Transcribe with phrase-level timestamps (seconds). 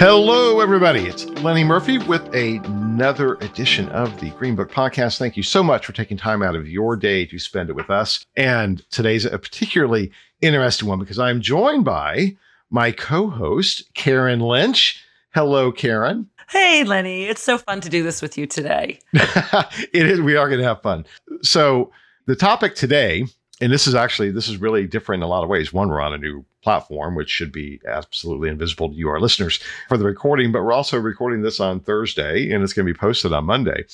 [0.00, 1.00] Hello, everybody.
[1.00, 5.18] It's Lenny Murphy with another edition of the GreenBook Podcast.
[5.18, 7.90] Thank you so much for taking time out of your day to spend it with
[7.90, 8.24] us.
[8.34, 12.34] And today's a particularly interesting one because I'm joined by
[12.70, 15.04] my co host, Karen Lynch.
[15.34, 16.30] Hello, Karen.
[16.48, 17.24] Hey, Lenny.
[17.24, 19.00] It's so fun to do this with you today.
[19.12, 20.18] it is.
[20.22, 21.04] We are going to have fun.
[21.42, 21.92] So,
[22.24, 23.26] the topic today,
[23.60, 25.72] and this is actually, this is really different in a lot of ways.
[25.72, 29.60] One, we're on a new platform, which should be absolutely invisible to you, our listeners,
[29.88, 30.52] for the recording.
[30.52, 33.84] But we're also recording this on Thursday and it's going to be posted on Monday.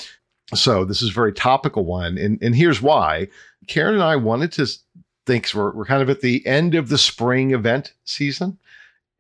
[0.55, 2.17] So this is a very topical one.
[2.19, 3.28] And, and here's why
[3.67, 4.67] Karen and I wanted to
[5.27, 8.58] think we're, we're kind of at the end of the spring event season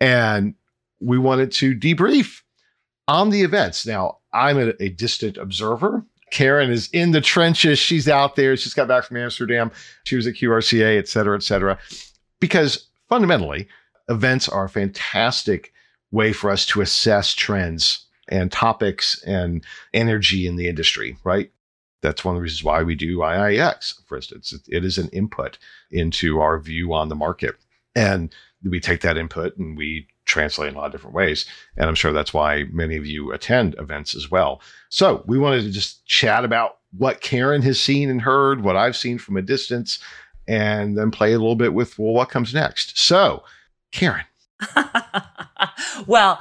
[0.00, 0.54] and
[1.00, 2.42] we wanted to debrief
[3.08, 3.86] on the events.
[3.86, 6.04] Now, I'm a, a distant observer.
[6.30, 7.78] Karen is in the trenches.
[7.78, 8.56] She's out there.
[8.56, 9.70] She's got back from Amsterdam.
[10.04, 11.78] She was at QRCA, et cetera, et cetera.
[12.40, 13.68] Because fundamentally,
[14.08, 15.72] events are a fantastic
[16.10, 21.50] way for us to assess trends and topics and energy in the industry, right?
[22.02, 24.54] That's one of the reasons why we do IIEX, for instance.
[24.68, 25.58] It is an input
[25.90, 27.54] into our view on the market.
[27.94, 31.46] And we take that input and we translate in a lot of different ways.
[31.76, 34.60] And I'm sure that's why many of you attend events as well.
[34.90, 38.96] So we wanted to just chat about what Karen has seen and heard, what I've
[38.96, 39.98] seen from a distance,
[40.46, 42.98] and then play a little bit with, well, what comes next?
[42.98, 43.44] So,
[43.92, 44.24] Karen.
[46.06, 46.38] well,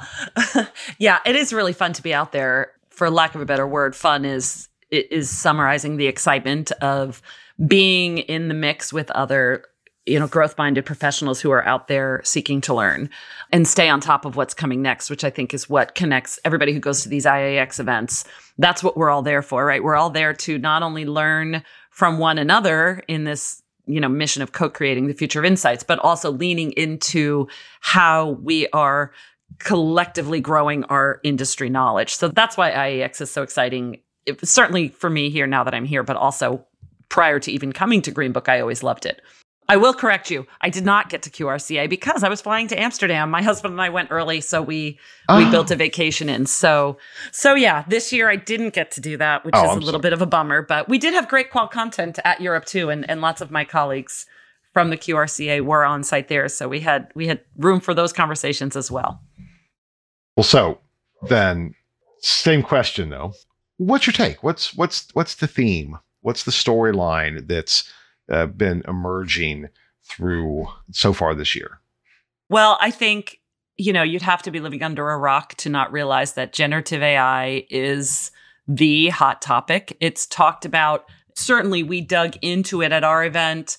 [0.98, 2.72] yeah, it is really fun to be out there.
[2.90, 7.20] For lack of a better word, fun is is summarizing the excitement of
[7.66, 9.64] being in the mix with other
[10.06, 13.10] you know growth minded professionals who are out there seeking to learn
[13.52, 16.72] and stay on top of what's coming next which i think is what connects everybody
[16.72, 18.24] who goes to these IIEX events.
[18.58, 19.82] That's what we're all there for right?
[19.82, 24.42] We're all there to not only learn from one another in this you know mission
[24.42, 27.46] of co-creating the future of insights but also leaning into
[27.80, 29.12] how we are
[29.58, 32.14] collectively growing our industry knowledge.
[32.14, 34.00] So that's why IIEX is so exciting.
[34.26, 36.66] It, certainly for me here now that i'm here but also
[37.08, 39.22] prior to even coming to GreenBook i always loved it
[39.68, 40.46] I will correct you.
[40.60, 43.30] I did not get to QRCA because I was flying to Amsterdam.
[43.30, 45.38] My husband and I went early, so we oh.
[45.38, 45.50] we ah.
[45.50, 46.46] built a vacation in.
[46.46, 46.98] So
[47.32, 49.80] so yeah, this year I didn't get to do that, which oh, is I'm a
[49.80, 50.02] little sorry.
[50.02, 50.62] bit of a bummer.
[50.62, 53.64] But we did have great qual content at Europe too, and and lots of my
[53.64, 54.26] colleagues
[54.72, 58.12] from the QRCA were on site there, so we had we had room for those
[58.12, 59.20] conversations as well.
[60.36, 60.78] Well, so
[61.22, 61.74] then
[62.20, 63.32] same question though.
[63.78, 64.42] What's your take?
[64.42, 65.98] What's what's what's the theme?
[66.20, 67.90] What's the storyline that's
[68.28, 69.68] uh, been emerging
[70.04, 71.80] through so far this year?
[72.48, 73.40] Well, I think
[73.76, 77.02] you know you'd have to be living under a rock to not realize that generative
[77.02, 78.30] AI is
[78.68, 79.96] the hot topic.
[80.00, 81.04] It's talked about.
[81.34, 83.78] Certainly, we dug into it at our event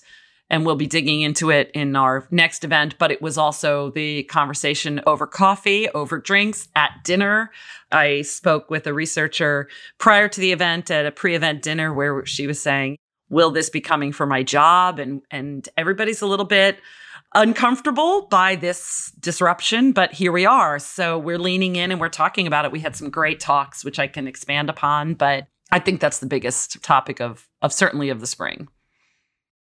[0.50, 2.96] and we'll be digging into it in our next event.
[2.98, 7.50] But it was also the conversation over coffee, over drinks, at dinner.
[7.92, 12.24] I spoke with a researcher prior to the event at a pre event dinner where
[12.24, 12.96] she was saying,
[13.28, 14.98] will this be coming for my job?
[14.98, 16.80] And and everybody's a little bit
[17.34, 20.78] uncomfortable by this disruption but here we are.
[20.78, 22.72] So we're leaning in and we're talking about it.
[22.72, 26.26] We had some great talks which i can expand upon but i think that's the
[26.26, 28.68] biggest topic of of certainly of the spring.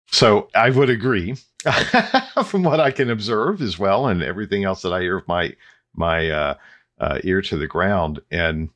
[0.08, 1.36] So i would agree.
[2.46, 5.56] From what i can observe as well and everything else that i hear of my
[5.94, 6.54] my uh,
[7.00, 8.70] uh, ear to the ground and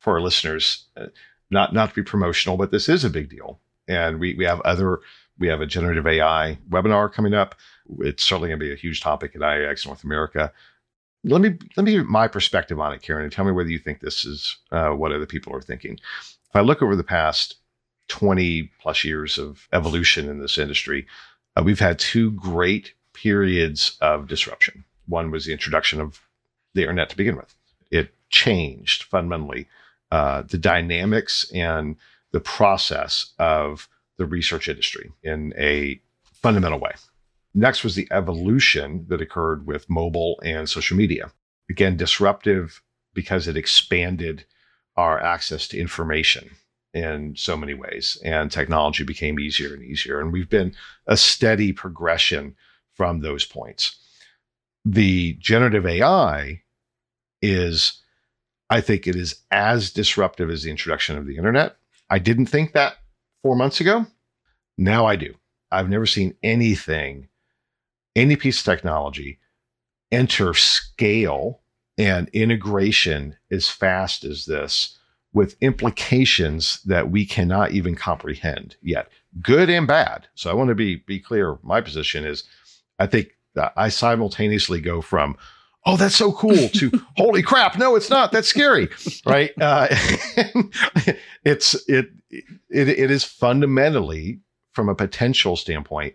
[0.00, 1.06] for our listeners uh,
[1.50, 3.60] not not to be promotional but this is a big deal
[3.92, 5.00] and we we have other
[5.38, 7.54] we have a generative AI webinar coming up.
[7.98, 10.52] It's certainly going to be a huge topic at IIEX North America.
[11.24, 14.00] Let me let me my perspective on it, Karen, and tell me whether you think
[14.00, 15.94] this is uh, what other people are thinking.
[15.94, 17.56] If I look over the past
[18.08, 21.06] 20 plus years of evolution in this industry,
[21.56, 24.84] uh, we've had two great periods of disruption.
[25.06, 26.20] One was the introduction of
[26.74, 27.54] the internet to begin with.
[27.90, 29.68] It changed fundamentally
[30.10, 31.96] uh, the dynamics and
[32.32, 33.88] the process of
[34.18, 36.92] the research industry in a fundamental way.
[37.54, 41.30] Next was the evolution that occurred with mobile and social media.
[41.70, 42.82] Again, disruptive
[43.14, 44.44] because it expanded
[44.96, 46.50] our access to information
[46.94, 50.20] in so many ways, and technology became easier and easier.
[50.20, 50.74] And we've been
[51.06, 52.54] a steady progression
[52.94, 53.96] from those points.
[54.84, 56.62] The generative AI
[57.40, 58.02] is,
[58.68, 61.76] I think it is as disruptive as the introduction of the internet.
[62.12, 62.96] I didn't think that
[63.42, 64.04] four months ago.
[64.76, 65.34] Now I do.
[65.70, 67.28] I've never seen anything,
[68.14, 69.38] any piece of technology
[70.10, 71.62] enter scale
[71.96, 74.98] and integration as fast as this
[75.32, 79.08] with implications that we cannot even comprehend yet,
[79.40, 80.28] good and bad.
[80.34, 81.58] So I want to be be clear.
[81.62, 82.44] My position is,
[82.98, 83.38] I think
[83.74, 85.38] I simultaneously go from,
[85.86, 88.32] oh, that's so cool to holy crap, no, it's not.
[88.32, 88.88] That's scary,
[89.26, 89.50] right?
[89.60, 89.86] Uh,
[91.44, 94.40] it's it, it it is fundamentally
[94.72, 96.14] from a potential standpoint.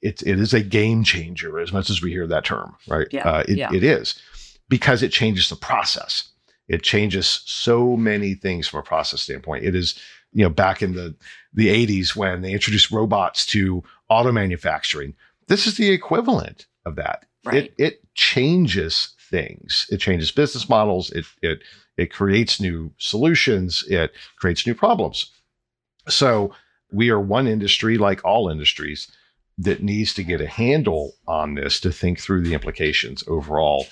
[0.00, 3.06] It, it is a game changer as much as we hear that term, right?
[3.10, 3.72] Yeah, uh, it, yeah.
[3.72, 4.20] it is
[4.68, 6.28] because it changes the process.
[6.68, 9.64] It changes so many things from a process standpoint.
[9.64, 9.98] It is,
[10.32, 11.14] you know, back in the
[11.52, 15.14] the 80s when they introduced robots to auto manufacturing.
[15.48, 17.26] This is the equivalent of that.
[17.44, 17.64] Right.
[17.64, 19.86] It it changes things.
[19.90, 21.10] It changes business models.
[21.10, 21.60] It it
[21.96, 23.84] it creates new solutions.
[23.88, 25.30] It creates new problems.
[26.08, 26.54] So
[26.92, 29.08] we are one industry, like all industries,
[29.58, 33.86] that needs to get a handle on this to think through the implications overall.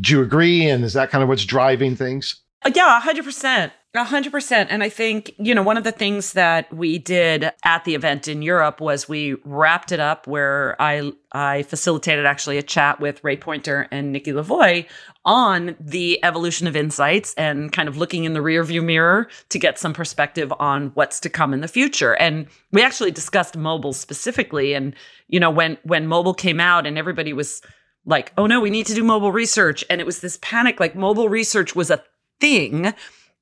[0.00, 0.68] Do you agree?
[0.68, 2.36] And is that kind of what's driving things?
[2.64, 3.72] Uh, Yeah, 100%.
[4.02, 4.66] 100%.
[4.70, 8.26] And I think, you know, one of the things that we did at the event
[8.26, 13.22] in Europe was we wrapped it up where I I facilitated actually a chat with
[13.22, 14.86] Ray Poynter and Nikki Lavoie
[15.24, 19.78] on the evolution of insights and kind of looking in the rearview mirror to get
[19.78, 22.14] some perspective on what's to come in the future.
[22.14, 24.94] And we actually discussed mobile specifically and
[25.28, 27.62] you know when when mobile came out and everybody was
[28.06, 30.96] like, "Oh no, we need to do mobile research." And it was this panic like
[30.96, 32.02] mobile research was a
[32.40, 32.92] thing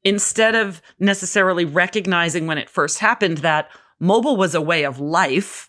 [0.05, 3.71] instead of necessarily recognizing when it first happened that
[4.01, 5.69] mobile was a way of life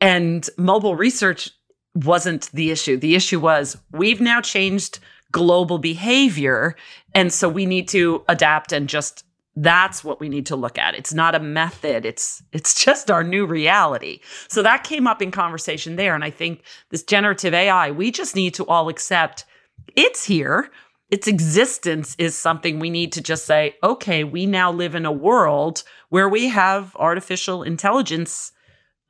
[0.00, 1.50] and mobile research
[1.94, 2.96] wasn't the issue.
[2.96, 4.98] The issue was we've now changed
[5.32, 6.76] global behavior.
[7.14, 9.24] And so we need to adapt and just
[9.54, 10.94] that's what we need to look at.
[10.94, 12.06] It's not a method.
[12.06, 14.20] It's it's just our new reality.
[14.48, 18.36] So that came up in conversation there and I think this generative AI, we just
[18.36, 19.44] need to all accept
[19.96, 20.70] it's here
[21.12, 25.12] its existence is something we need to just say, okay, we now live in a
[25.12, 28.50] world where we have artificial intelligence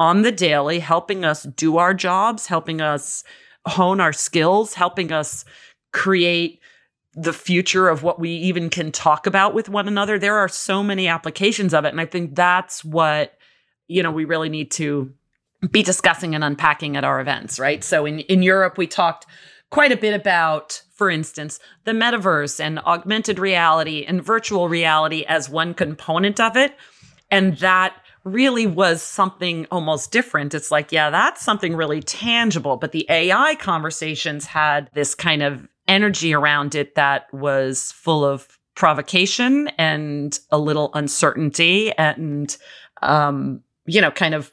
[0.00, 3.22] on the daily helping us do our jobs, helping us
[3.68, 5.44] hone our skills, helping us
[5.92, 6.58] create
[7.14, 10.18] the future of what we even can talk about with one another.
[10.18, 11.90] There are so many applications of it.
[11.90, 13.38] And I think that's what,
[13.86, 15.12] you know, we really need to
[15.70, 17.84] be discussing and unpacking at our events, right?
[17.84, 19.26] So in, in Europe, we talked
[19.72, 25.48] quite a bit about, for instance, the metaverse and augmented reality and virtual reality as
[25.48, 26.76] one component of it.
[27.30, 30.52] And that really was something almost different.
[30.52, 32.76] It's like, yeah, that's something really tangible.
[32.76, 38.46] But the AI conversations had this kind of energy around it that was full of
[38.74, 42.58] provocation and a little uncertainty and,
[43.00, 44.52] um, you know, kind of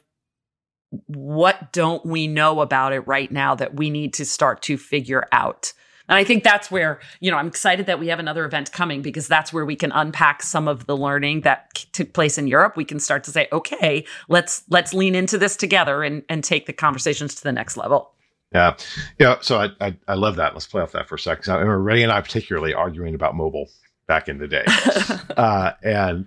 [1.06, 5.26] what don't we know about it right now that we need to start to figure
[5.32, 5.72] out?
[6.10, 9.00] And I think that's where, you know, I'm excited that we have another event coming
[9.00, 12.76] because that's where we can unpack some of the learning that took place in Europe.
[12.76, 16.66] We can start to say, okay, let's let's lean into this together and and take
[16.66, 18.12] the conversations to the next level.
[18.52, 18.76] Yeah,
[19.20, 19.36] yeah.
[19.40, 20.52] So I, I I love that.
[20.54, 21.44] Let's play off that for a second.
[21.44, 23.68] So I remember Ray and I particularly arguing about mobile
[24.08, 24.64] back in the day,
[25.36, 26.26] uh, and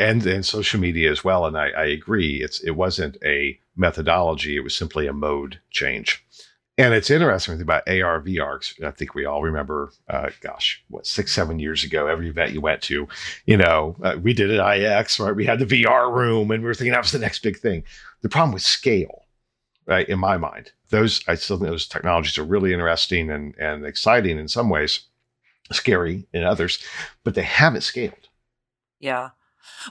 [0.00, 1.46] and and social media as well.
[1.46, 2.42] And I, I agree.
[2.42, 4.56] It's it wasn't a methodology.
[4.56, 6.24] It was simply a mode change.
[6.78, 8.84] And it's interesting about AR, VR.
[8.86, 12.60] I think we all remember, uh, gosh, what six, seven years ago, every event you
[12.62, 13.06] went to,
[13.44, 15.36] you know, uh, we did at IIEX, right?
[15.36, 17.84] We had the VR room, and we were thinking that was the next big thing.
[18.22, 19.26] The problem with scale,
[19.86, 20.08] right?
[20.08, 24.38] In my mind, those I still think those technologies are really interesting and and exciting
[24.38, 25.00] in some ways,
[25.72, 26.82] scary in others,
[27.24, 28.28] but they haven't scaled.
[29.00, 29.30] Yeah.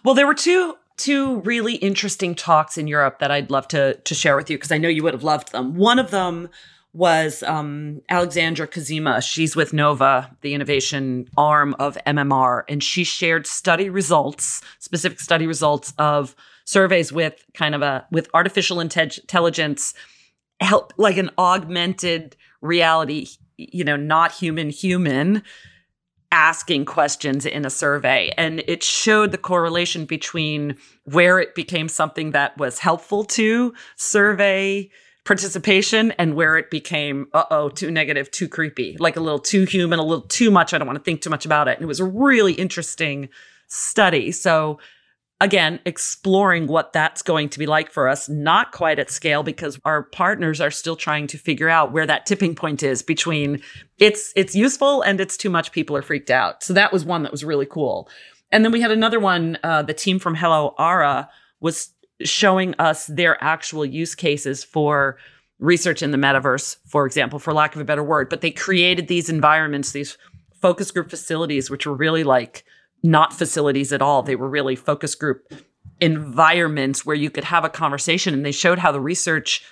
[0.04, 4.14] Well, there were two two really interesting talks in Europe that I'd love to to
[4.14, 5.76] share with you because I know you would have loved them.
[5.76, 6.50] One of them
[6.94, 9.24] was um, Alexandra Kazima.
[9.24, 15.48] She's with Nova, the innovation arm of MMR, and she shared study results, specific study
[15.48, 19.94] results of surveys with kind of a with artificial intelligence,
[20.60, 23.28] help like an augmented reality,
[23.58, 25.44] you know, not human human
[26.32, 28.32] asking questions in a survey.
[28.38, 34.90] And it showed the correlation between where it became something that was helpful to survey
[35.26, 38.96] participation and where it became uh-oh too negative too creepy.
[39.00, 40.74] Like a little too human a little too much.
[40.74, 41.78] I don't want to think too much about it.
[41.78, 43.30] And it was a really interesting
[43.68, 44.32] study.
[44.32, 44.80] So
[45.42, 49.80] again, exploring what that's going to be like for us, not quite at scale because
[49.86, 53.62] our partners are still trying to figure out where that tipping point is between
[53.98, 56.64] it's it's useful and it's too much people are freaked out.
[56.64, 58.10] So that was one that was really cool.
[58.52, 61.30] And then we had another one, uh, the team from Hello Ara
[61.60, 61.92] was
[62.24, 65.18] showing us their actual use cases for
[65.60, 68.30] research in the metaverse, for example, for lack of a better word.
[68.30, 70.18] But they created these environments, these
[70.62, 72.66] focus group facilities, which were really like
[73.04, 74.24] not facilities at all.
[74.24, 75.54] They were really focus group
[76.02, 78.34] environments where you could have a conversation.
[78.34, 79.64] And they showed how the research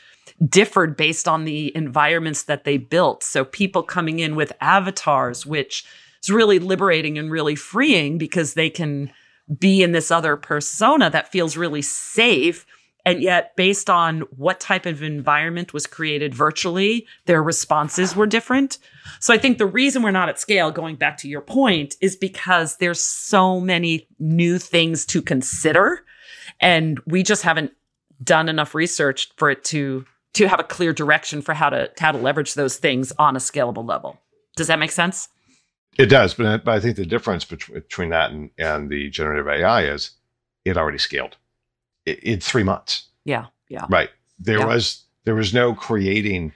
[0.46, 3.24] differed based on the environments that they built.
[3.24, 5.86] So people coming in with avatars, which
[6.22, 9.12] is really liberating and really freeing because they can
[9.58, 12.66] be in this other persona that feels really safe
[13.08, 18.80] and yet, based on what type of environment was created virtually, their responses were different.
[19.22, 22.18] So I think the reason we're not at scale, going back to your point, is
[22.18, 26.04] because there's so many new things to consider.
[26.60, 27.72] And we just haven't
[28.22, 32.12] done enough research for it to to have a clear direction for how to how
[32.12, 34.20] to leverage those things on a scalable level.
[34.58, 35.30] Does that make sense?
[35.98, 39.86] It does, but, but I think the difference between, that and, and the generative AI
[39.86, 40.12] is
[40.66, 41.38] it already scaled
[42.08, 43.06] in three months.
[43.26, 43.86] Yeah, yeah.
[43.90, 44.10] Right.
[44.40, 44.66] There yeah.
[44.66, 46.54] was there was no creating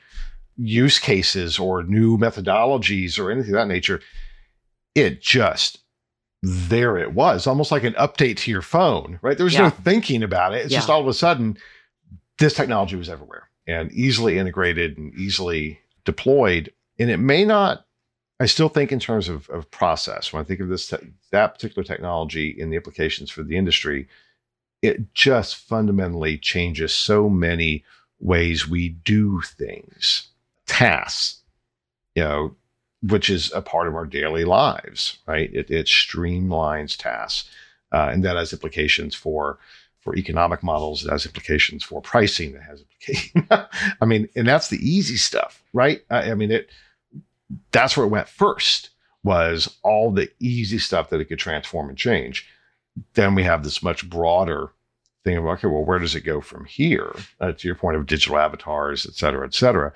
[0.57, 4.01] use cases or new methodologies or anything of that nature.
[4.95, 5.79] It just
[6.43, 9.37] there it was, almost like an update to your phone, right?
[9.37, 9.61] There was yeah.
[9.61, 10.63] no thinking about it.
[10.63, 10.79] It's yeah.
[10.79, 11.57] just all of a sudden
[12.39, 16.73] this technology was everywhere and easily integrated and easily deployed.
[16.97, 17.85] And it may not,
[18.39, 21.53] I still think in terms of, of process, when I think of this, te- that
[21.53, 24.07] particular technology and the implications for the industry,
[24.81, 27.83] it just fundamentally changes so many
[28.19, 30.29] ways we do things,
[30.65, 31.41] tasks,
[32.15, 32.55] you know,
[33.03, 35.53] which is a part of our daily lives, right?
[35.53, 37.49] It, it streamlines tasks,
[37.91, 39.57] uh, and that has implications for
[39.99, 41.05] for economic models.
[41.05, 42.53] It has implications for pricing.
[42.53, 43.47] That has implications.
[44.01, 46.01] I mean, and that's the easy stuff, right?
[46.09, 46.69] I, I mean, it.
[47.71, 48.89] That's where it went first.
[49.23, 52.47] Was all the easy stuff that it could transform and change
[53.13, 54.71] then we have this much broader
[55.23, 57.15] thing of okay, well, where does it go from here?
[57.39, 59.93] Uh, to your point of digital avatars, et cetera, et cetera,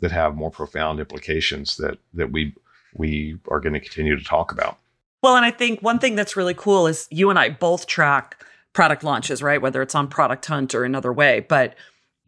[0.00, 2.54] that have more profound implications that that we
[2.94, 4.78] we are going to continue to talk about.
[5.22, 8.44] Well, and I think one thing that's really cool is you and I both track
[8.72, 9.60] product launches, right?
[9.60, 11.74] Whether it's on Product Hunt or another way, but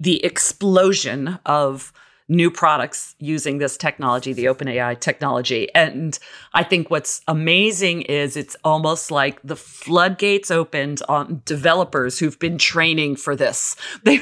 [0.00, 1.92] the explosion of
[2.30, 5.68] new products using this technology, the OpenAI technology.
[5.74, 6.16] And
[6.54, 12.56] I think what's amazing is it's almost like the floodgates opened on developers who've been
[12.56, 13.76] training for this.
[14.04, 14.20] They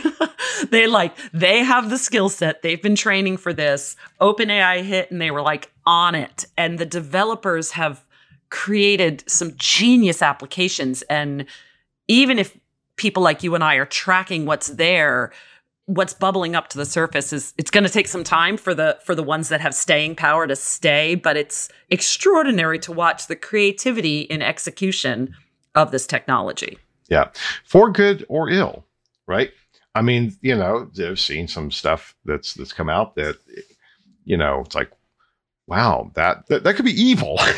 [0.70, 3.94] they like they have the skill set, they've been training for this.
[4.20, 6.46] OpenAI hit and they were like on it.
[6.56, 8.04] And the developers have
[8.50, 11.44] created some genius applications and
[12.08, 12.56] even if
[12.96, 15.32] people like you and I are tracking what's there,
[15.88, 18.98] what's bubbling up to the surface is it's going to take some time for the
[19.04, 23.34] for the ones that have staying power to stay but it's extraordinary to watch the
[23.34, 25.34] creativity in execution
[25.74, 26.76] of this technology.
[27.08, 27.30] Yeah.
[27.64, 28.84] For good or ill
[29.26, 29.50] right?
[29.94, 33.38] I mean you know they've seen some stuff that's that's come out that
[34.24, 34.90] you know it's like
[35.66, 37.40] wow that that, that could be evil.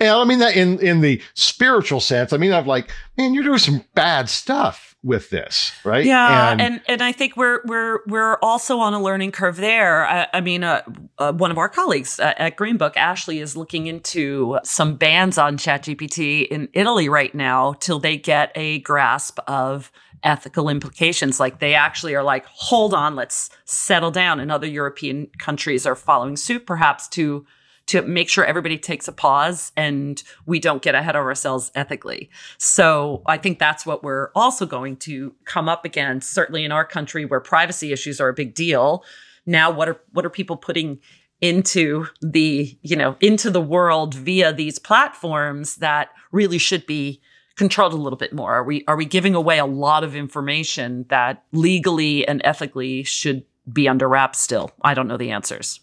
[0.00, 2.32] And i mean that in in the spiritual sense.
[2.32, 6.04] I mean i've like man you're doing some bad stuff with this, right?
[6.04, 10.06] Yeah, and, and and, I think we're we're we're also on a learning curve there.
[10.06, 10.82] I, I mean, uh,
[11.18, 15.56] uh, one of our colleagues uh, at Greenbook, Ashley, is looking into some bans on
[15.56, 19.90] ChatGPT in Italy right now till they get a grasp of
[20.22, 21.40] ethical implications.
[21.40, 24.38] Like they actually are like, hold on, let's settle down.
[24.38, 27.46] And other European countries are following suit, perhaps to
[27.90, 32.30] to make sure everybody takes a pause and we don't get ahead of ourselves ethically.
[32.56, 36.84] So I think that's what we're also going to come up against, certainly in our
[36.84, 39.04] country where privacy issues are a big deal.
[39.44, 41.00] Now, what are what are people putting
[41.40, 47.20] into the you know into the world via these platforms that really should be
[47.56, 48.52] controlled a little bit more?
[48.52, 53.44] Are we are we giving away a lot of information that legally and ethically should
[53.72, 54.70] be under wraps still?
[54.82, 55.80] I don't know the answers.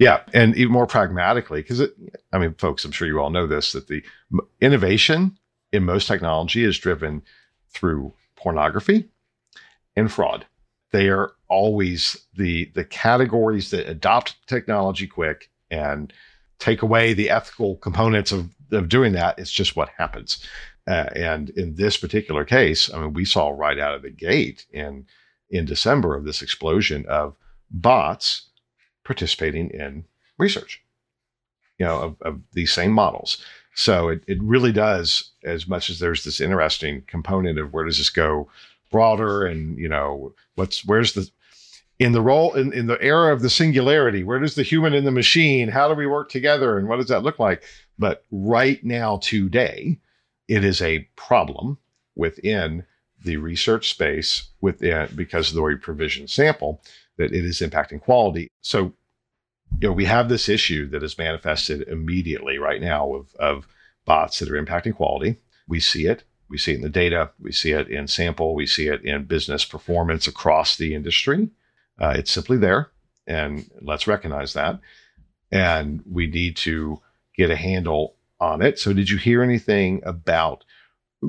[0.00, 1.82] Yeah, and even more pragmatically, because
[2.32, 4.02] I mean, folks, I'm sure you all know this that the
[4.58, 5.38] innovation
[5.72, 7.22] in most technology is driven
[7.68, 9.10] through pornography
[9.94, 10.46] and fraud.
[10.90, 16.14] They are always the the categories that adopt technology quick and
[16.58, 19.38] take away the ethical components of, of doing that.
[19.38, 20.42] It's just what happens.
[20.88, 24.64] Uh, and in this particular case, I mean, we saw right out of the gate
[24.72, 25.04] in
[25.50, 27.36] in December of this explosion of
[27.70, 28.49] bots
[29.10, 30.04] participating in
[30.38, 30.80] research,
[31.78, 33.44] you know, of, of these same models.
[33.74, 37.98] So it, it really does, as much as there's this interesting component of where does
[37.98, 38.48] this go
[38.92, 41.28] broader and, you know, what's, where's the,
[41.98, 45.04] in the role, in, in the era of the singularity, where does the human and
[45.04, 47.64] the machine, how do we work together and what does that look like?
[47.98, 49.98] But right now, today,
[50.46, 51.78] it is a problem
[52.14, 52.84] within
[53.24, 56.80] the research space within because of the way we provision sample
[57.16, 58.48] that it is impacting quality.
[58.60, 58.94] So
[59.78, 63.66] you know, we have this issue that is manifested immediately right now of, of
[64.04, 65.36] bots that are impacting quality.
[65.68, 66.24] We see it.
[66.48, 67.30] We see it in the data.
[67.40, 68.54] We see it in sample.
[68.54, 71.48] We see it in business performance across the industry.
[71.98, 72.90] Uh, it's simply there.
[73.26, 74.80] And let's recognize that.
[75.52, 77.00] And we need to
[77.36, 78.78] get a handle on it.
[78.78, 80.64] So, did you hear anything about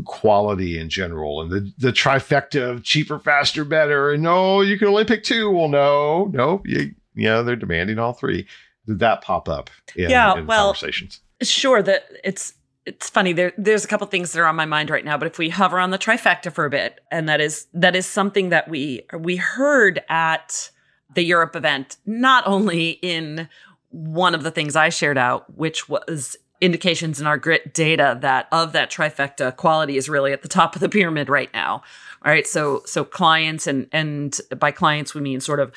[0.05, 4.11] quality in general and the, the trifecta of cheaper, faster, better?
[4.11, 5.51] And no, you can only pick two.
[5.51, 8.47] Well, no, no, you, you know, they're demanding all three.
[8.87, 11.21] Did that pop up in, yeah, in well, conversations?
[11.41, 11.81] Sure.
[11.81, 12.53] That it's
[12.85, 13.33] it's funny.
[13.33, 15.49] There there's a couple things that are on my mind right now, but if we
[15.49, 19.03] hover on the trifecta for a bit, and that is that is something that we
[19.17, 20.71] we heard at
[21.13, 23.49] the Europe event, not only in
[23.89, 28.47] one of the things I shared out, which was indications in our grit data that
[28.51, 31.83] of that trifecta quality is really at the top of the pyramid right now.
[32.23, 32.47] All right.
[32.47, 35.73] So so clients and and by clients we mean sort of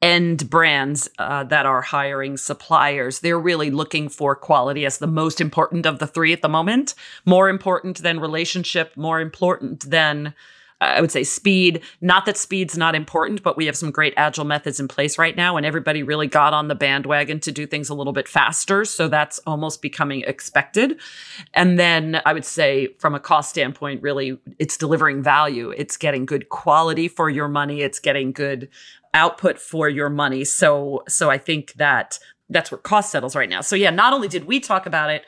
[0.00, 3.20] end brands uh, that are hiring suppliers.
[3.20, 6.94] They're really looking for quality as the most important of the three at the moment,
[7.24, 10.34] more important than relationship, more important than.
[10.80, 11.82] I would say speed.
[12.00, 15.36] Not that speed's not important, but we have some great agile methods in place right
[15.36, 18.84] now, and everybody really got on the bandwagon to do things a little bit faster.
[18.84, 21.00] So that's almost becoming expected.
[21.52, 25.70] And then I would say, from a cost standpoint, really, it's delivering value.
[25.70, 27.80] It's getting good quality for your money.
[27.80, 28.68] It's getting good
[29.18, 30.44] output for your money.
[30.44, 33.60] So so I think that that's where cost settles right now.
[33.60, 35.24] So yeah, not only did we talk about it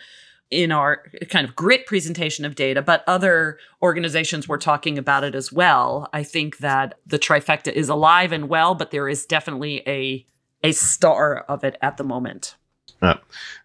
[0.50, 5.35] in our kind of grit presentation of data, but other organizations were talking about it
[5.35, 6.09] as well.
[6.12, 10.25] I think that the trifecta is alive and well, but there is definitely a
[10.62, 12.56] a star of it at the moment.
[13.02, 13.14] Uh,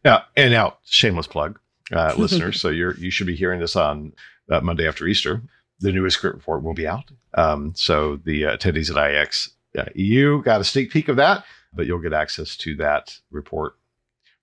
[0.03, 1.59] yeah, and now shameless plug,
[1.91, 2.59] uh, listeners.
[2.59, 4.13] So you're you should be hearing this on
[4.49, 5.41] uh, Monday after Easter.
[5.79, 7.11] The newest grit report will be out.
[7.33, 11.43] Um, so the uh, attendees at IIEX uh, you got a sneak peek of that,
[11.73, 13.75] but you'll get access to that report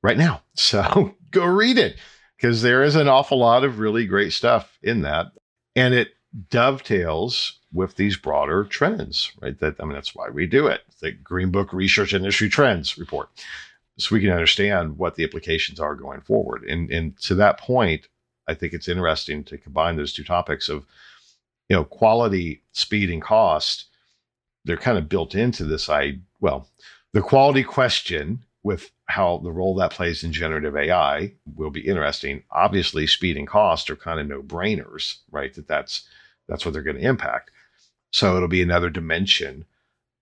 [0.02, 0.42] right now.
[0.54, 1.96] So go read it
[2.36, 5.32] because there is an awful lot of really great stuff in that.
[5.74, 6.08] And it
[6.50, 9.58] dovetails with these broader trends, right?
[9.60, 10.82] That I mean, that's why we do it.
[11.00, 13.30] The GreenBook Research Industry Trends report.
[13.98, 16.64] So we can understand what the implications are going forward.
[16.64, 18.08] And and to that point,
[18.46, 20.84] I think it's interesting to combine those two topics of,
[21.68, 23.86] you know, quality, speed, and cost
[24.64, 26.68] they're kind of built into this i well
[27.12, 32.42] the quality question with how the role that plays in generative ai will be interesting.
[32.50, 35.52] Obviously speed and cost are kind of no brainers right?
[35.54, 36.08] That that's
[36.48, 37.50] that's what they're going to impact.
[38.10, 39.64] So it'll be another dimension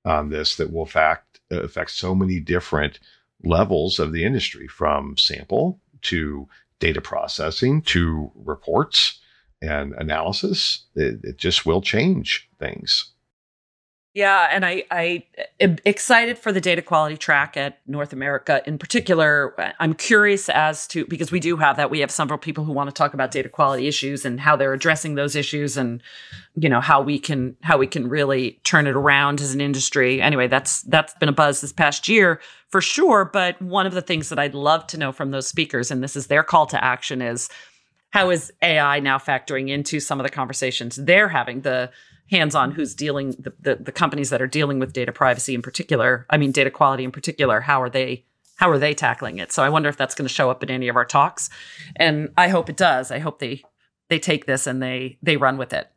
[0.05, 2.99] on this that will affect affect so many different
[3.43, 6.49] levels of the industry from sample to
[6.79, 9.21] data processing to reports
[9.63, 10.85] and analysis.
[10.95, 13.13] It, it just will change things
[14.13, 15.23] yeah, and I I
[15.61, 19.55] am excited for the data quality track at North America in particular.
[19.79, 21.91] I'm curious as to because we do have that.
[21.91, 24.73] We have several people who want to talk about data quality issues and how they're
[24.73, 26.03] addressing those issues, and
[26.57, 30.21] you know how we can how we can really turn it around as an industry.
[30.21, 33.25] Anyway, that's that's been a buzz this past year for sure.
[33.25, 36.17] But one of the things that I'd love to know from those speakers, and this
[36.17, 37.49] is their call to action, is
[38.11, 41.91] how is AI now factoring into some of the conversations they're having the
[42.31, 45.63] hands on who's dealing the, the, the companies that are dealing with data privacy in
[45.63, 48.25] particular i mean data quality in particular how are they
[48.61, 49.51] how are they tackling it?
[49.53, 51.49] So i wonder if that's going to show up in any of our talks.
[51.97, 53.11] And i hope it does.
[53.11, 53.63] I hope they
[54.11, 55.91] they take this and they they run with it.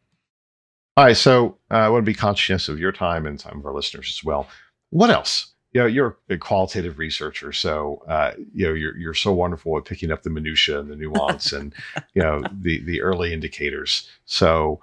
[0.95, 3.65] All right so uh, i want to be conscious of your time and time of
[3.65, 4.47] our listeners as well.
[4.89, 5.53] What else?
[5.73, 9.85] You know you're a qualitative researcher so uh, you know you're, you're so wonderful at
[9.85, 11.73] picking up the minutia and the nuance and
[12.13, 14.07] you know the the early indicators.
[14.23, 14.79] So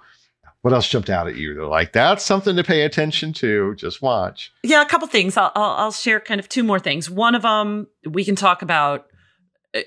[0.61, 1.55] what else jumped out at you?
[1.55, 3.75] They're like, that's something to pay attention to.
[3.75, 4.51] Just watch.
[4.63, 5.37] Yeah, a couple things.
[5.37, 7.09] I'll, I'll, I'll share kind of two more things.
[7.09, 9.07] One of them we can talk about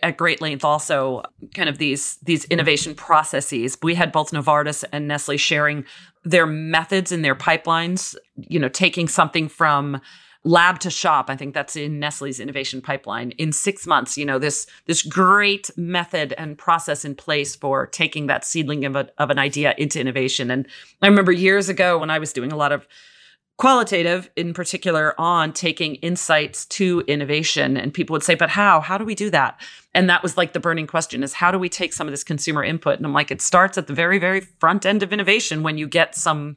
[0.02, 1.22] at great length also
[1.54, 5.84] kind of these these innovation processes we had both novartis and nestle sharing
[6.24, 10.00] their methods and their pipelines you know taking something from
[10.44, 14.38] lab to shop i think that's in nestle's innovation pipeline in six months you know
[14.38, 19.30] this this great method and process in place for taking that seedling of, a, of
[19.30, 20.50] an idea into innovation.
[20.50, 20.66] And
[21.02, 22.86] i remember years ago when i was doing a lot of
[23.56, 28.80] qualitative in particular on taking insights to innovation and people would say but how?
[28.80, 29.60] How do we do that?
[29.94, 32.24] And that was like the burning question is how do we take some of this
[32.24, 32.96] consumer input?
[32.96, 35.86] And i'm like it starts at the very very front end of innovation when you
[35.86, 36.56] get some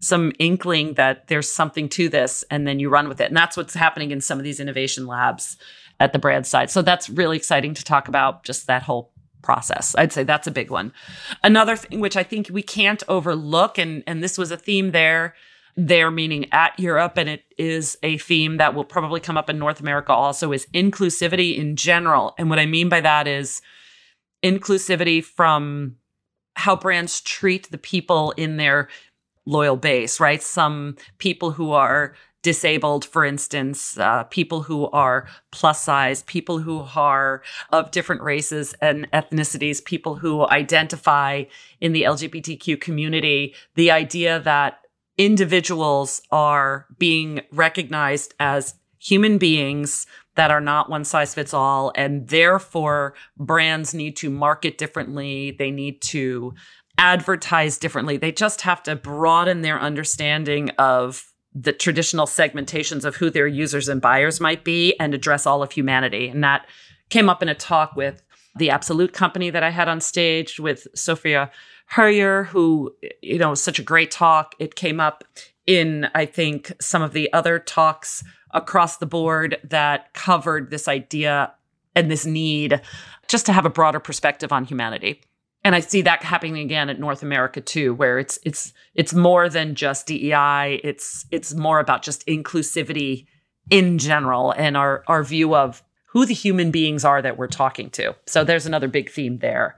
[0.00, 3.28] some inkling that there's something to this and then you run with it.
[3.28, 5.56] And that's what's happening in some of these innovation labs
[6.00, 6.70] at the brand side.
[6.70, 9.94] So that's really exciting to talk about just that whole process.
[9.96, 10.92] I'd say that's a big one.
[11.42, 15.34] Another thing which i think we can't overlook and and this was a theme there
[15.76, 19.58] there meaning at Europe, and it is a theme that will probably come up in
[19.58, 22.34] North America also, is inclusivity in general.
[22.38, 23.60] And what I mean by that is
[24.44, 25.96] inclusivity from
[26.54, 28.88] how brands treat the people in their
[29.46, 30.42] loyal base, right?
[30.42, 36.86] Some people who are disabled, for instance, uh, people who are plus size, people who
[36.94, 41.44] are of different races and ethnicities, people who identify
[41.80, 44.80] in the LGBTQ community, the idea that
[45.16, 51.92] individuals are being recognized as human beings that are not one size fits all.
[51.94, 55.52] And therefore, brands need to market differently.
[55.52, 56.54] They need to
[56.98, 58.16] advertise differently.
[58.16, 63.88] They just have to broaden their understanding of the traditional segmentations of who their users
[63.88, 66.28] and buyers might be and address all of humanity.
[66.28, 66.66] And that
[67.10, 68.22] came up in a talk with
[68.56, 71.50] the Absolute company that I had on stage with Sophia
[71.86, 74.54] Hurrier, who, you know, such a great talk.
[74.58, 75.24] It came up
[75.66, 81.52] in, I think, some of the other talks across the board that covered this idea
[81.94, 82.80] and this need
[83.28, 85.22] just to have a broader perspective on humanity.
[85.64, 89.48] And I see that happening again at North America too, where it's it's it's more
[89.48, 90.80] than just DEI.
[90.84, 93.26] It's it's more about just inclusivity
[93.70, 97.90] in general and our our view of who the human beings are that we're talking
[97.90, 98.14] to.
[98.26, 99.76] So there's another big theme there.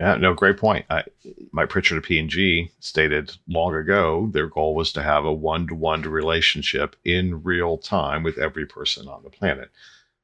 [0.00, 0.86] Yeah, no, great point.
[0.90, 1.04] I,
[1.52, 6.96] Mike Pritchard of P&G stated long ago their goal was to have a one-to-one relationship
[7.04, 9.70] in real time with every person on the planet,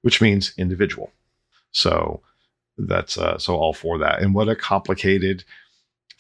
[0.03, 1.13] which means individual.
[1.71, 2.21] So
[2.87, 4.21] that's uh, so all for that.
[4.21, 5.45] And what a complicated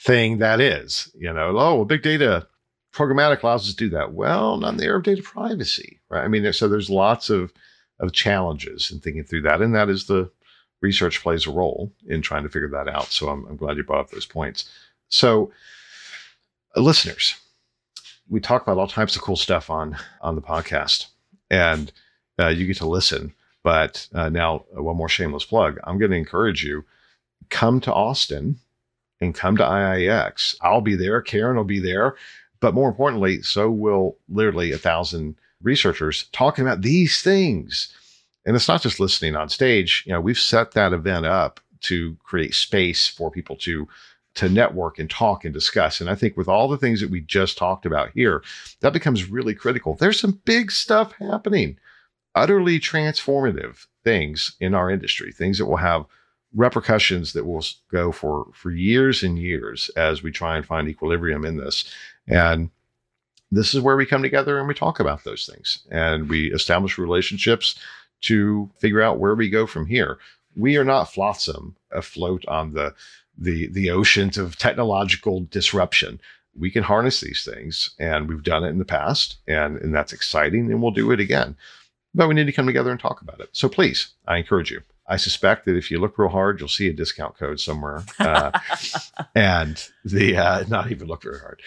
[0.01, 1.11] thing that is.
[1.15, 2.47] You know, oh, well, big data
[2.93, 4.13] programmatic allows us to do that.
[4.13, 6.25] Well, not in the area of data privacy, right?
[6.25, 7.53] I mean, so there's lots of
[7.99, 10.31] of challenges in thinking through that, and that is the
[10.81, 13.07] research plays a role in trying to figure that out.
[13.07, 14.71] So I'm, I'm glad you brought up those points.
[15.09, 15.53] So,
[16.75, 17.35] uh, listeners,
[18.29, 21.07] we talk about all types of cool stuff on on the podcast,
[21.51, 21.93] and
[22.39, 23.35] uh, you get to listen.
[23.63, 25.79] But uh, now, uh, one more shameless plug.
[25.85, 26.85] I'm going to encourage you
[27.51, 28.59] come to Austin
[29.21, 30.57] and come to IIEX.
[30.63, 31.21] I'll be there.
[31.21, 32.17] Karen will be there.
[32.61, 37.93] But more importantly, so will literally a thousand researchers talking about these things
[38.47, 40.03] and it's not just listening on stage.
[40.07, 43.89] You know, we've set that event up to create space for people to
[44.35, 46.01] to network and talk and discuss.
[46.01, 48.45] And I think with all the things that we just talked about here,
[48.81, 49.95] that becomes really critical.
[49.95, 51.79] There's some big stuff happening,
[52.35, 56.07] utterly transformative things in our industry, things that will have
[56.55, 61.45] repercussions that will go for for years and years as we try and find equilibrium
[61.45, 61.85] in this.
[62.27, 62.71] And
[63.53, 66.99] this is where we come together and we talk about those things and we establish
[66.99, 67.77] relationships
[68.23, 70.19] to figure out where we go from here.
[70.57, 72.95] We are not flotsam afloat on the
[73.39, 76.21] the the oceans of technological disruption.
[76.59, 80.13] We can harness these things, and we've done it in the past, and and that's
[80.13, 81.57] exciting, and we'll do it again.
[82.15, 83.51] But we need to come together and talk about it.
[83.53, 84.83] So please, I encourage you.
[85.11, 88.53] I suspect that if you look real hard, you'll see a discount code somewhere, uh,
[89.35, 91.61] and the uh, not even look very hard.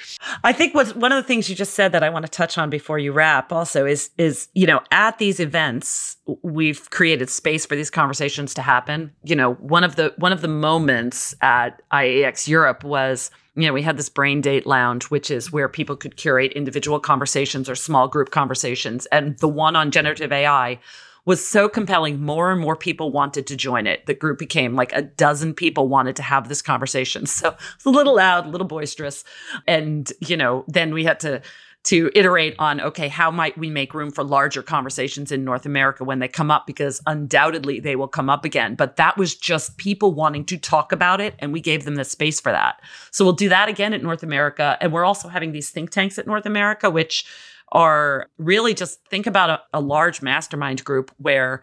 [0.46, 2.58] I think what's one of the things you just said that I want to touch
[2.58, 7.66] on before you wrap also is is you know at these events we've created space
[7.66, 9.12] for these conversations to happen.
[9.26, 13.74] You know one of the one of the moments at IIEX Europe was you know,
[13.74, 17.76] we had this brain date lounge, which is where people could curate individual conversations or
[17.76, 19.06] small group conversations.
[19.08, 20.80] And the one on generative AI
[21.26, 22.20] was so compelling.
[22.20, 24.06] More and more people wanted to join it.
[24.08, 27.26] The group became like a dozen people wanted to have this conversation.
[27.34, 29.24] So it's a little loud, a little boisterous.
[29.68, 31.42] And, you know, then we had to
[31.84, 36.04] to iterate on okay how might we make room for larger conversations in north america
[36.04, 36.66] when they come up?
[36.66, 38.76] Because undoubtedly they will come up again.
[38.76, 42.06] But that was just people wanting to talk about it and we gave them the
[42.06, 42.82] space for that.
[43.12, 44.78] So we'll do that again at north america.
[44.82, 47.26] And we're also having these think tanks at north america which
[47.74, 51.62] are really just think about a, a large mastermind group where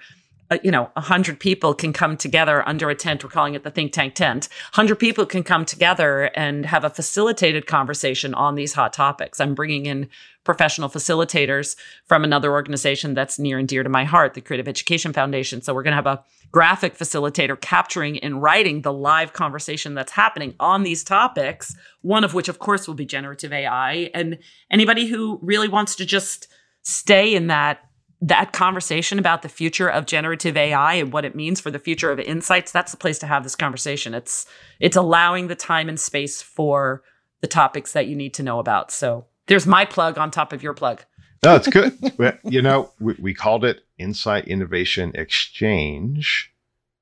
[0.50, 3.22] uh, you know, 100 people can come together under a tent.
[3.22, 4.48] We're calling it the think tank tent.
[4.74, 9.40] 100 people can come together and have a facilitated conversation on these hot topics.
[9.40, 10.08] I'm bringing in
[10.42, 15.12] professional facilitators from another organization that's near and dear to my heart, the Creative Education
[15.12, 15.62] Foundation.
[15.62, 20.12] So we're going to have a graphic facilitator capturing in writing the live conversation that's
[20.12, 24.10] happening on these topics, one of which, of course, will be generative AI.
[24.14, 24.38] And
[24.70, 26.48] anybody who really wants to just
[26.82, 27.89] stay in that
[28.22, 32.10] that conversation about the future of generative AI and what it means for the future
[32.10, 34.14] of insights, that's the place to have this conversation.
[34.14, 34.46] It's
[34.78, 37.02] it's allowing the time and space for
[37.40, 38.90] the topics that you need to know about.
[38.90, 41.02] So there's my plug on top of your plug.
[41.42, 41.96] No, it's good.
[42.44, 46.52] you know, we, we called it Insight Innovation Exchange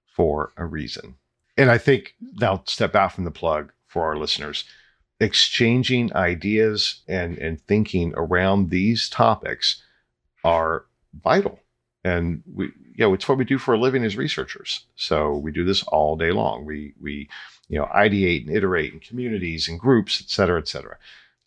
[0.07, 1.17] for a reason.
[1.57, 4.65] And I think now step out from the plug for our listeners.
[5.19, 9.83] Exchanging ideas and, and thinking around these topics
[10.45, 11.61] are vital.
[12.05, 14.87] And we, know, it's what we do for a living as researchers.
[14.97, 16.65] So we do this all day long.
[16.65, 17.29] We, we,
[17.69, 20.97] you know, ideate and iterate in communities and groups, et cetera, et cetera.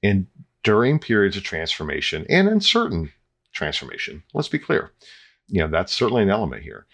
[0.03, 0.27] And
[0.63, 3.11] during periods of transformation and uncertain
[3.53, 4.91] transformation, let's be clear,
[5.47, 6.85] you know, that's certainly an element here.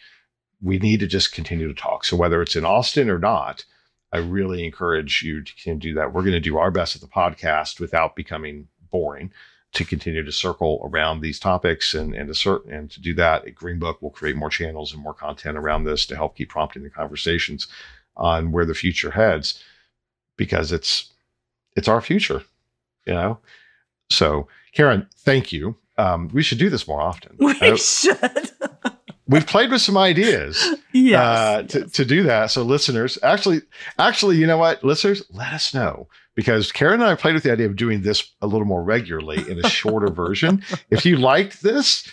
[0.62, 2.04] We need to just continue to talk.
[2.04, 3.66] So whether it's in Austin or not,
[4.12, 6.14] I really encourage you to do that.
[6.14, 9.32] We're going to do our best at the podcast without becoming boring
[9.74, 13.46] to continue to circle around these topics and and to certain and to do that
[13.46, 16.84] at Greenbook we'll create more channels and more content around this to help keep prompting
[16.84, 17.68] the conversations
[18.16, 19.64] on where the future heads
[20.38, 21.12] because it's
[21.76, 22.44] it's our future
[23.06, 23.40] you know?
[24.10, 25.76] So karen thank you.
[26.00, 27.36] Um, we should do this more often.
[27.40, 28.52] We uh, should.
[29.30, 31.92] We've played with some ideas yes, uh, to, yes.
[31.92, 32.50] to do that.
[32.50, 33.62] So listeners actually
[34.00, 34.84] actually you know what?
[34.84, 38.32] Listeners let us know because Karen and I played with the idea of doing this
[38.44, 40.64] a little more regularly in a shorter version.
[40.92, 42.08] If you liked this,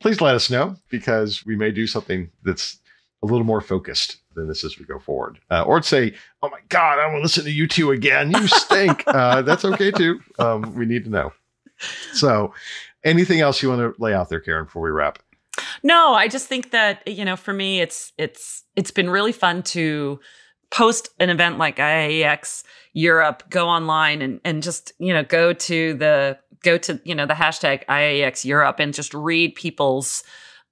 [0.00, 2.80] please let us know because we may do something that's
[3.22, 5.38] a little more focused than this as we go forward.
[5.48, 6.12] Uh, or say,
[6.42, 8.32] oh my God, I want to listen to you two again.
[8.32, 9.04] You stink.
[9.06, 10.18] uh, that's okay too.
[10.40, 11.32] Um, we need to know.
[12.12, 12.52] So,
[13.04, 15.20] anything else you want to lay out there, Karen, before we wrap?
[15.84, 19.62] No, I just think that you know, for me, it's it's it's been really fun
[19.64, 20.18] to
[20.70, 25.94] post an event like IIEX Europe, go online and and just you know go to
[25.94, 30.22] the go to you know the hashtag IIEX Europe and just read people's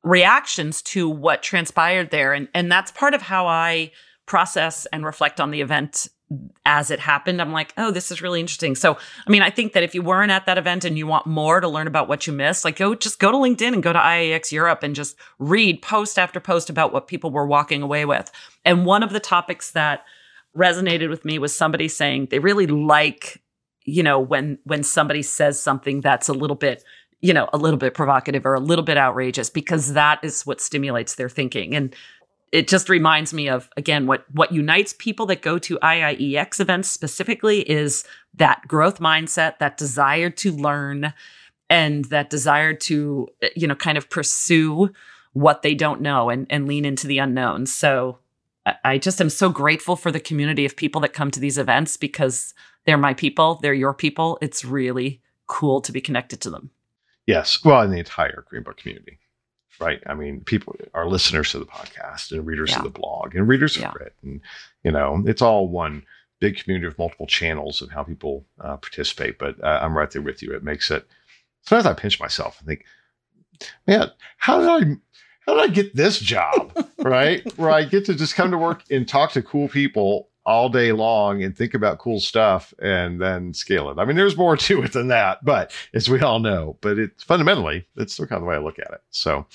[0.02, 3.92] reactions to what transpired there, and and that's part of how I
[4.26, 6.08] process and reflect on the event
[6.64, 7.40] as it happened.
[7.40, 8.74] I'm like, oh, this is really interesting.
[8.74, 8.94] So,
[9.26, 11.60] I mean, I think that if you weren't at that event and you want more
[11.60, 13.98] to learn about what you missed, like go just go to LinkedIn and go to
[13.98, 18.30] IIEX Europe and just read post after post about what people were walking away with.
[18.64, 20.04] And one of the topics that
[20.56, 23.40] resonated with me was somebody saying they really like,
[23.84, 26.82] you know, when when somebody says something that's a little bit
[27.22, 30.60] you know, a little bit provocative or a little bit outrageous because that is what
[30.60, 31.74] stimulates their thinking.
[31.74, 31.94] And
[32.52, 36.90] it just reminds me of again what what unites people that go to IIEX events
[36.90, 38.04] specifically is
[38.34, 41.12] that growth mindset, that desire to learn
[41.68, 44.90] and that desire to eh, you know kind of pursue
[45.32, 47.66] what they don't know and and lean into the unknown.
[47.66, 48.18] So
[48.84, 51.96] I just am so grateful for the community of people that come to these events
[51.96, 52.52] because
[52.84, 54.38] they're my people, they're your people.
[54.40, 56.70] It's really cool to be connected to them.
[57.26, 57.64] Yes.
[57.64, 59.18] Well, in the entire Greenbook community
[59.80, 60.02] right?
[60.06, 62.78] I mean, people are listeners to the podcast and readers yeah.
[62.78, 63.90] of the blog and readers yeah.
[63.90, 64.40] of it, and
[64.84, 66.04] you know, it's all one
[66.40, 69.38] big community of multiple channels of how people uh, participate.
[69.38, 70.54] But uh, I'm right there with you.
[70.54, 71.06] It makes it.
[71.62, 72.84] Sometimes I pinch myself and think,
[73.86, 74.96] man, how did I?
[75.46, 76.72] How did I get this job?
[76.98, 80.68] right, where I get to just come to work and talk to cool people all
[80.68, 83.98] day long and think about cool stuff and then scale it.
[83.98, 87.24] I mean, there's more to it than that, but as we all know, but it's
[87.24, 89.02] fundamentally, it's still kind of the way I look at it.
[89.10, 89.46] So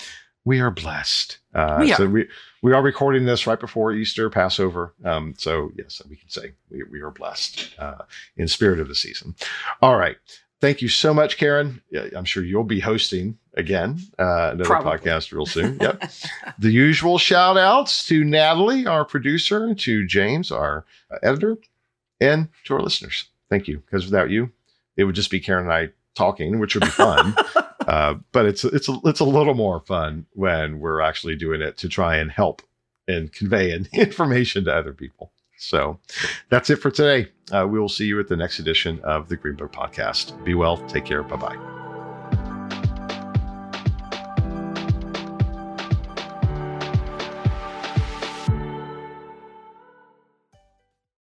[0.44, 1.38] we are blessed.
[1.54, 1.96] Uh, we are.
[1.96, 2.28] So we,
[2.62, 4.92] we are recording this right before Easter, Passover.
[5.04, 8.02] Um, so yes, we can say we, we are blessed uh,
[8.36, 9.34] in spirit of the season.
[9.80, 10.16] All right.
[10.62, 11.82] Thank you so much, Karen.
[12.16, 14.92] I'm sure you'll be hosting again uh, another Probably.
[14.92, 15.76] podcast real soon.
[15.80, 16.08] Yep.
[16.56, 21.58] the usual shout outs to Natalie, our producer, to James, our uh, editor,
[22.20, 23.24] and to our listeners.
[23.50, 23.78] Thank you.
[23.78, 24.52] Because without you,
[24.96, 27.34] it would just be Karen and I talking, which would be fun.
[27.88, 31.76] uh, but it's it's a, it's a little more fun when we're actually doing it
[31.78, 32.62] to try and help
[33.08, 35.32] and convey information to other people.
[35.62, 36.00] So
[36.48, 37.30] that's it for today.
[37.52, 40.42] Uh, we will see you at the next edition of the Greenbook Podcast.
[40.44, 40.76] Be well.
[40.88, 41.22] Take care.
[41.22, 41.56] Bye bye.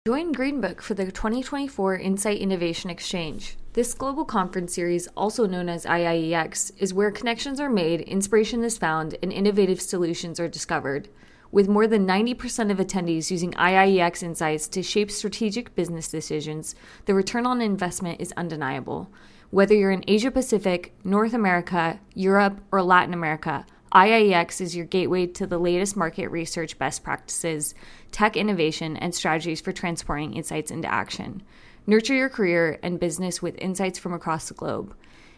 [0.05, 3.57] Join Greenbook for the 2024 Insight Innovation Exchange.
[3.73, 8.77] This global conference series, also known as IIEX, is where connections are made, inspiration is
[8.77, 11.09] found, and innovative solutions are discovered.
[11.51, 17.13] With more than 90% of attendees using IIEX insights to shape strategic business decisions, the
[17.13, 19.09] return on investment is undeniable.
[19.49, 25.25] Whether you're in Asia Pacific, North America, Europe, or Latin America, IIEX is your gateway
[25.27, 27.73] to the latest market research best practices,
[28.11, 31.41] tech innovation, and strategies for transporting insights into action.
[31.85, 34.93] Nurture your career and business with insights from across the globe.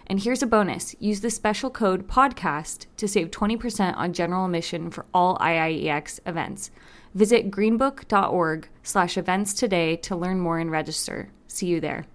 [0.09, 4.89] And here's a bonus use the special code PODCAST to save 20% on general admission
[4.89, 6.71] for all IIEX events.
[7.13, 11.29] Visit greenbook.org slash events today to learn more and register.
[11.47, 12.05] See you there.